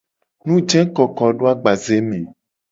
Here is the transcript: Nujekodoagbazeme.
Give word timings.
Nujekodoagbazeme. 0.45 2.19